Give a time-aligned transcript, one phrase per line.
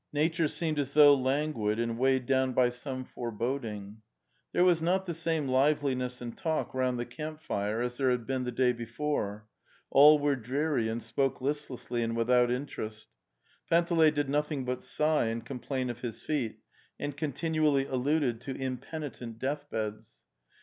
[0.13, 4.01] Nature seemed as though languid and weighed down by some foreboding.
[4.51, 8.25] There was not the same liveliness and talk round the camp fire as there had
[8.25, 9.45] been the day before.
[9.91, 13.09] All were dreary and spoke listlessly and without interest.
[13.69, 16.57] Panteley did nothing but sigh and complain of his feet,
[16.99, 20.09] and continually alluded to impenitent death beds.